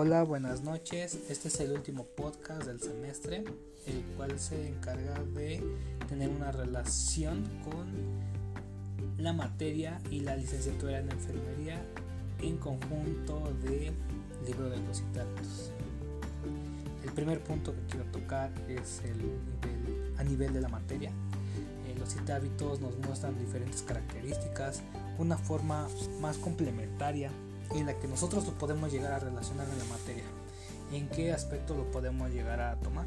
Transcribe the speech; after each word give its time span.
Hola, 0.00 0.22
buenas 0.22 0.62
noches. 0.62 1.18
Este 1.28 1.48
es 1.48 1.58
el 1.58 1.72
último 1.72 2.04
podcast 2.04 2.62
del 2.62 2.80
semestre, 2.80 3.42
el 3.84 4.02
cual 4.16 4.38
se 4.38 4.68
encarga 4.68 5.20
de 5.34 5.60
tener 6.08 6.28
una 6.28 6.52
relación 6.52 7.42
con 7.64 7.88
la 9.16 9.32
materia 9.32 10.00
y 10.08 10.20
la 10.20 10.36
licenciatura 10.36 11.00
en 11.00 11.10
enfermería 11.10 11.84
en 12.40 12.58
conjunto 12.58 13.52
de 13.60 13.90
libro 14.46 14.70
de 14.70 14.78
los 14.86 14.98
citados. 14.98 15.72
El 17.02 17.10
primer 17.10 17.42
punto 17.42 17.74
que 17.74 17.80
quiero 17.90 18.04
tocar 18.12 18.52
es 18.68 19.02
el 19.02 19.18
nivel, 19.18 20.14
a 20.16 20.22
nivel 20.22 20.52
de 20.52 20.60
la 20.60 20.68
materia. 20.68 21.10
Eh, 21.88 21.96
los 21.98 22.10
siete 22.10 22.34
hábitos 22.34 22.80
nos 22.80 22.96
muestran 22.98 23.36
diferentes 23.36 23.82
características, 23.82 24.80
una 25.18 25.36
forma 25.36 25.88
más 26.20 26.38
complementaria 26.38 27.32
en 27.74 27.86
la 27.86 27.94
que 27.94 28.08
nosotros 28.08 28.46
lo 28.46 28.52
podemos 28.52 28.92
llegar 28.92 29.12
a 29.12 29.18
relacionar 29.18 29.68
en 29.68 29.78
la 29.78 29.84
materia. 29.84 30.24
¿En 30.92 31.08
qué 31.08 31.32
aspecto 31.32 31.74
lo 31.74 31.90
podemos 31.90 32.30
llegar 32.30 32.60
a 32.60 32.76
tomar? 32.76 33.06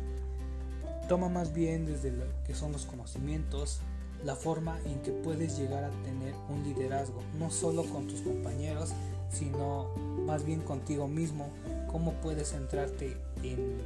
Toma 1.08 1.30
más 1.30 1.54
bien 1.54 1.86
desde 1.86 2.12
lo 2.12 2.26
que 2.46 2.54
son 2.54 2.72
los 2.72 2.86
conocimientos, 2.86 3.80
la 4.24 4.36
forma 4.36 4.80
en 4.86 5.02
que 5.02 5.12
puedes 5.12 5.58
llegar 5.58 5.84
a 5.84 5.90
tener 6.04 6.34
un 6.50 6.64
liderazgo, 6.64 7.22
no 7.40 7.50
solo 7.50 7.84
con 7.86 8.08
tus 8.08 8.22
compañeros, 8.22 8.92
sino 9.32 9.90
más 10.26 10.46
bien 10.46 10.62
contigo 10.62 11.08
mismo, 11.08 11.50
cómo 11.92 12.14
puedes 12.22 12.52
centrarte 12.52 13.18
en 13.44 13.78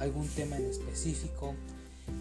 algún 0.00 0.26
tema 0.28 0.56
en 0.56 0.66
específico, 0.66 1.54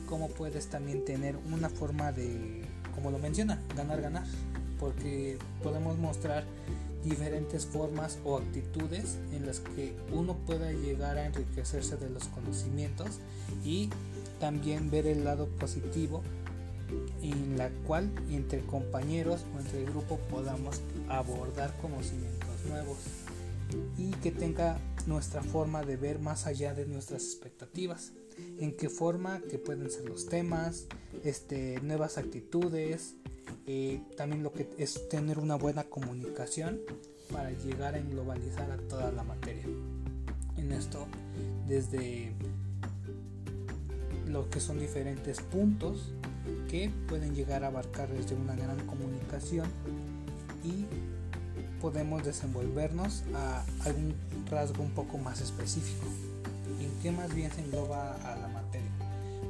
cómo 0.08 0.27
puedes 0.27 0.67
también 0.67 1.05
tener 1.05 1.38
una 1.52 1.69
forma 1.69 2.11
de, 2.11 2.63
como 2.94 3.11
lo 3.11 3.17
menciona, 3.17 3.61
ganar, 3.75 4.02
ganar, 4.02 4.25
porque 4.80 5.38
podemos 5.63 5.97
mostrar 5.97 6.44
diferentes 7.03 7.65
formas 7.65 8.19
o 8.23 8.38
actitudes 8.38 9.17
en 9.31 9.45
las 9.45 9.59
que 9.59 9.95
uno 10.11 10.35
pueda 10.45 10.71
llegar 10.71 11.17
a 11.17 11.25
enriquecerse 11.25 11.97
de 11.97 12.09
los 12.09 12.25
conocimientos 12.25 13.19
y 13.63 13.89
también 14.39 14.89
ver 14.89 15.08
el 15.08 15.23
lado 15.23 15.47
positivo 15.47 16.21
en 17.21 17.58
la 17.58 17.69
cual 17.88 18.11
entre 18.30 18.61
compañeros 18.61 19.45
o 19.55 19.59
entre 19.59 19.80
el 19.83 19.85
grupo 19.85 20.17
podamos 20.30 20.81
abordar 21.09 21.75
conocimientos 21.81 22.66
nuevos 22.67 22.97
y 23.97 24.11
que 24.11 24.31
tenga 24.31 24.77
nuestra 25.08 25.41
forma 25.41 25.83
de 25.83 25.97
ver 25.97 26.19
más 26.19 26.45
allá 26.45 26.73
de 26.73 26.86
nuestras 26.86 27.23
expectativas 27.23 28.11
en 28.59 28.75
qué 28.75 28.89
forma 28.89 29.41
que 29.49 29.58
pueden 29.58 29.89
ser 29.89 30.08
los 30.09 30.27
temas 30.27 30.88
este 31.23 31.80
nuevas 31.81 32.17
actitudes 32.17 33.15
eh, 33.66 34.02
también 34.17 34.44
lo 34.44 34.52
que 34.52 34.69
es 34.77 35.09
tener 35.09 35.39
una 35.39 35.55
buena 35.55 35.83
comunicación 35.83 36.80
para 37.31 37.52
llegar 37.52 37.95
a 37.95 37.99
globalizar 37.99 38.71
a 38.71 38.77
toda 38.77 39.11
la 39.11 39.23
materia 39.23 39.66
en 40.58 40.71
esto 40.71 41.08
desde 41.67 42.33
lo 44.27 44.49
que 44.49 44.59
son 44.59 44.80
diferentes 44.80 45.41
puntos 45.41 46.13
que 46.69 46.91
pueden 47.08 47.35
llegar 47.35 47.63
a 47.63 47.67
abarcar 47.67 48.09
desde 48.09 48.35
una 48.35 48.55
gran 48.55 48.85
comunicación 48.88 49.67
y 50.63 50.86
podemos 51.81 52.23
desenvolvernos 52.23 53.23
a 53.33 53.65
algún 53.83 54.15
rasgo 54.49 54.83
un 54.83 54.91
poco 54.91 55.17
más 55.17 55.41
específico. 55.41 56.05
¿En 56.80 56.91
qué 57.02 57.11
más 57.11 57.33
bien 57.33 57.52
se 57.52 57.61
engloba 57.61 58.13
a 58.23 58.38
la 58.38 58.47
materia? 58.47 58.89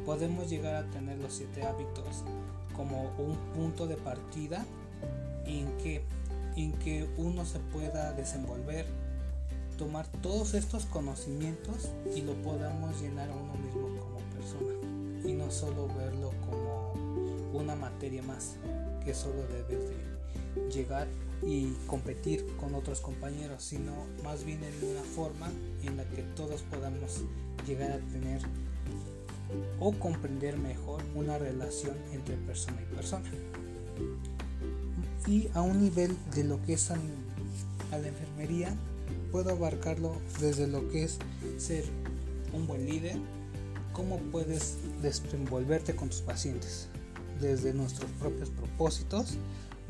Podemos 0.05 0.49
llegar 0.49 0.75
a 0.75 0.89
tener 0.89 1.17
los 1.19 1.33
siete 1.33 1.63
hábitos 1.63 2.23
como 2.81 3.03
un 3.19 3.35
punto 3.53 3.85
de 3.85 3.95
partida 3.95 4.65
en 5.45 5.77
que, 5.77 6.01
en 6.55 6.71
que 6.79 7.07
uno 7.17 7.45
se 7.45 7.59
pueda 7.59 8.11
desenvolver, 8.13 8.87
tomar 9.77 10.07
todos 10.23 10.55
estos 10.55 10.87
conocimientos 10.87 11.89
y 12.15 12.21
lo 12.21 12.33
podamos 12.41 12.99
llenar 12.99 13.30
a 13.30 13.36
uno 13.36 13.53
mismo 13.53 13.87
como 13.99 14.17
persona. 14.33 14.73
Y 15.23 15.33
no 15.33 15.52
solo 15.52 15.89
verlo 15.95 16.31
como 16.49 16.93
una 17.53 17.75
materia 17.75 18.23
más 18.23 18.55
que 19.05 19.14
solo 19.14 19.43
debes 19.47 19.89
de 19.89 20.70
llegar 20.71 21.08
y 21.43 21.73
competir 21.86 22.47
con 22.59 22.73
otros 22.73 22.99
compañeros, 22.99 23.61
sino 23.61 23.93
más 24.23 24.43
bien 24.43 24.64
en 24.64 24.89
una 24.89 25.03
forma 25.03 25.52
en 25.83 25.97
la 25.97 26.05
que 26.05 26.23
todos 26.36 26.64
podamos 26.64 27.21
llegar 27.67 27.91
a 27.91 27.99
tener 28.11 28.41
o 29.80 29.92
comprender 29.94 30.58
mejor 30.58 31.02
una 31.16 31.38
relación 31.38 31.95
entre 32.14 32.36
persona 32.38 32.82
y 32.82 32.95
persona. 32.95 33.30
Y 35.28 35.50
a 35.54 35.62
un 35.62 35.82
nivel 35.82 36.16
de 36.36 36.44
lo 36.44 36.62
que 36.64 36.73
es 36.73 36.92
a, 36.92 36.98
la 37.92 38.08
enfermería, 38.08 38.76
puedo 39.32 39.52
abarcarlo 39.52 40.16
desde 40.39 40.67
lo 40.67 40.88
que 40.89 41.04
es 41.04 41.20
ser 41.58 41.84
un 42.54 42.67
buen 42.67 42.86
líder, 42.86 43.17
cómo 43.94 44.17
puedes 44.32 44.78
desenvolverte 45.02 45.95
con 45.95 46.10
tus 46.10 46.22
pacientes, 46.22 46.88
desde 47.39 47.73
nuestros 47.73 48.10
propios 48.12 48.50
propósitos, 48.50 49.38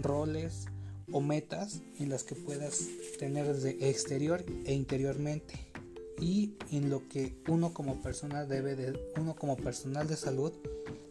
roles 0.02 0.68
o 1.12 1.22
metas 1.22 1.82
en 2.00 2.10
las 2.10 2.24
que 2.24 2.36
puedas 2.36 2.88
tener 3.20 3.54
desde 3.54 3.90
exterior 3.90 4.44
e 4.66 4.74
interiormente 4.74 5.71
y 6.20 6.54
en 6.72 6.90
lo 6.90 7.08
que 7.08 7.36
uno 7.48 7.74
como 7.74 8.02
persona 8.02 8.46
debe 8.46 8.76
de 8.76 9.00
uno 9.18 9.36
como 9.36 9.58
personal 9.58 10.08
de 10.08 10.16
salud 10.16 10.52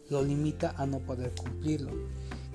lo 0.09 0.21
limita 0.23 0.73
a 0.77 0.85
no 0.85 0.99
poder 0.99 1.31
cumplirlo. 1.31 1.91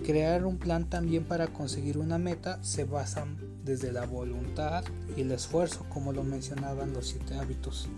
Crear 0.05 0.45
un 0.45 0.59
plan 0.59 0.91
también 0.91 1.25
para 1.25 1.49
conseguir 1.49 1.97
una 1.97 2.19
meta 2.19 2.63
se 2.63 2.85
basa 2.85 3.27
desde 3.65 3.93
la 3.93 4.05
voluntad 4.05 4.85
y 5.17 5.23
el 5.23 5.33
esfuerzo, 5.33 5.87
como 5.89 6.13
lo 6.13 6.23
mencionaban 6.23 6.93
los 6.93 7.09
siete 7.09 7.35
hábitos. 7.35 7.89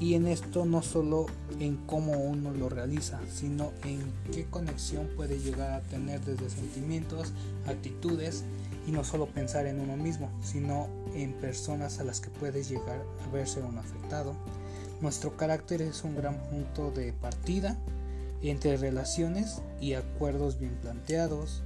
Y 0.00 0.14
en 0.14 0.26
esto 0.26 0.64
no 0.64 0.82
solo 0.82 1.26
en 1.58 1.76
cómo 1.86 2.12
uno 2.12 2.52
lo 2.52 2.68
realiza, 2.68 3.20
sino 3.32 3.72
en 3.84 4.00
qué 4.32 4.44
conexión 4.44 5.08
puede 5.16 5.38
llegar 5.38 5.72
a 5.72 5.82
tener 5.82 6.20
desde 6.24 6.48
sentimientos, 6.48 7.32
actitudes 7.66 8.44
y 8.86 8.92
no 8.92 9.04
solo 9.04 9.26
pensar 9.26 9.66
en 9.66 9.80
uno 9.80 9.96
mismo, 9.96 10.30
sino 10.42 10.88
en 11.14 11.32
personas 11.34 11.98
a 11.98 12.04
las 12.04 12.20
que 12.20 12.30
puedes 12.30 12.68
llegar 12.68 13.02
a 13.24 13.32
verse 13.32 13.60
uno 13.60 13.80
afectado. 13.80 14.34
Nuestro 15.00 15.36
carácter 15.36 15.82
es 15.82 16.04
un 16.04 16.16
gran 16.16 16.38
punto 16.48 16.90
de 16.90 17.12
partida 17.12 17.76
entre 18.42 18.76
relaciones 18.76 19.60
y 19.80 19.94
acuerdos 19.94 20.58
bien 20.58 20.76
planteados, 20.80 21.62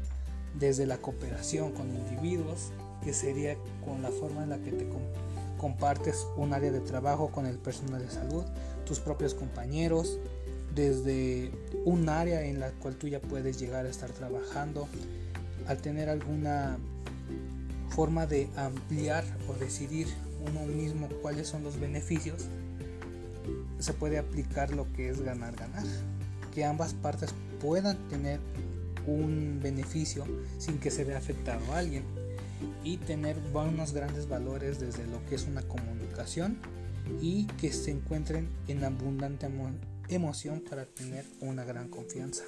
desde 0.59 0.87
la 0.87 0.99
cooperación 0.99 1.73
con 1.73 1.95
individuos, 1.95 2.73
que 3.05 3.13
sería 3.13 3.57
con 3.85 4.03
la 4.03 4.11
forma 4.11 4.43
en 4.43 4.51
la 4.51 4.59
que 4.59 4.73
te 4.73 4.89
compartes 5.59 6.27
un 6.37 6.53
área 6.53 6.73
de 6.73 6.81
trabajo 6.81 7.31
con 7.31 7.47
el 7.47 7.59
personal 7.59 8.01
de 8.01 8.11
salud, 8.11 8.45
tus 8.85 8.99
propios 8.99 9.35
compañeros, 9.35 10.19
desde 10.75 11.53
un 11.85 12.09
área 12.09 12.43
en 12.43 12.61
la 12.61 12.71
cual 12.71 12.97
tú 12.97 13.09
ya 13.09 13.21
puedes 13.21 13.59
llegar 13.59 13.87
a 13.87 13.91
estar 13.91 14.11
trabajando, 14.11 14.89
al 15.67 15.79
tener 15.79 16.09
alguna 16.09 16.79
forma 17.89 18.27
de 18.27 18.49
ampliar 18.57 19.25
o 19.49 19.55
decidir 19.55 20.07
uno 20.49 20.65
mismo 20.65 21.09
cuáles 21.23 21.49
son 21.49 21.65
los 21.65 21.79
beneficios, 21.79 22.47
se 23.79 23.93
puede 23.93 24.19
aplicar 24.19 24.73
lo 24.73 24.91
que 24.93 25.09
es 25.09 25.21
ganar, 25.21 25.57
ganar. 25.57 25.85
Que 26.55 26.65
ambas 26.65 26.95
partes 26.95 27.35
puedan 27.61 27.97
tener 28.09 28.41
un 29.07 29.61
beneficio 29.63 30.25
sin 30.59 30.79
que 30.79 30.91
se 30.91 31.05
vea 31.05 31.19
afectado 31.19 31.61
a 31.73 31.79
alguien 31.79 32.05
y 32.85 32.99
tener 32.99 33.37
unos 33.55 33.93
grandes 33.93 34.29
valores 34.29 34.79
desde 34.79 35.07
lo 35.07 35.25
que 35.27 35.35
es 35.35 35.47
una 35.47 35.63
comunicación 35.63 36.59
y 37.21 37.47
que 37.59 37.73
se 37.73 37.91
encuentren 37.91 38.49
en 38.69 38.85
abundante 38.85 39.49
emoción 40.09 40.61
para 40.69 40.87
tener 40.87 41.25
una 41.41 41.65
gran 41.65 41.89
confianza 41.89 42.45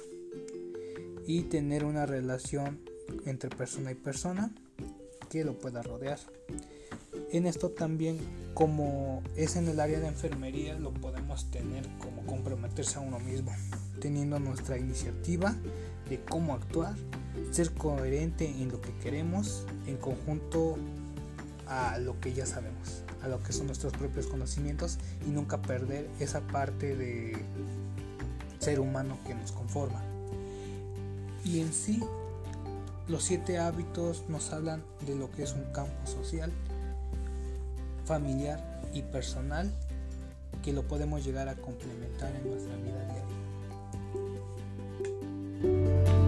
y 1.25 1.43
tener 1.43 1.85
una 1.85 2.05
relación 2.05 2.79
entre 3.25 3.49
persona 3.49 3.91
y 3.91 3.95
persona 3.95 4.51
lo 5.41 5.57
pueda 5.57 5.81
rodear. 5.81 6.19
En 7.31 7.47
esto 7.47 7.71
también, 7.71 8.19
como 8.53 9.23
es 9.35 9.55
en 9.55 9.67
el 9.67 9.79
área 9.79 9.99
de 9.99 10.07
enfermería, 10.07 10.77
lo 10.77 10.93
podemos 10.93 11.49
tener 11.49 11.87
como 11.97 12.23
comprometerse 12.27 12.97
a 12.97 13.01
uno 13.01 13.19
mismo, 13.19 13.51
teniendo 13.99 14.39
nuestra 14.39 14.77
iniciativa 14.77 15.55
de 16.09 16.19
cómo 16.21 16.53
actuar, 16.53 16.93
ser 17.49 17.73
coherente 17.73 18.45
en 18.47 18.69
lo 18.71 18.79
que 18.81 18.93
queremos 18.97 19.65
en 19.87 19.97
conjunto 19.97 20.77
a 21.67 21.97
lo 21.97 22.19
que 22.19 22.33
ya 22.33 22.45
sabemos, 22.45 23.03
a 23.23 23.27
lo 23.27 23.41
que 23.41 23.53
son 23.53 23.65
nuestros 23.65 23.93
propios 23.93 24.27
conocimientos 24.27 24.99
y 25.25 25.31
nunca 25.31 25.61
perder 25.61 26.07
esa 26.19 26.41
parte 26.41 26.95
de 26.95 27.35
ser 28.59 28.79
humano 28.79 29.17
que 29.25 29.33
nos 29.33 29.51
conforma. 29.51 30.03
Y 31.43 31.61
en 31.61 31.73
sí 31.73 32.03
los 33.07 33.23
siete 33.23 33.57
hábitos 33.57 34.23
nos 34.29 34.51
hablan 34.53 34.83
de 35.05 35.15
lo 35.15 35.29
que 35.31 35.43
es 35.43 35.53
un 35.53 35.63
campo 35.71 36.05
social, 36.05 36.51
familiar 38.05 38.81
y 38.93 39.01
personal 39.01 39.71
que 40.63 40.73
lo 40.73 40.83
podemos 40.83 41.25
llegar 41.25 41.49
a 41.49 41.55
complementar 41.55 42.33
en 42.35 42.49
nuestra 42.49 42.75
vida 42.77 43.03
diaria. 45.61 46.22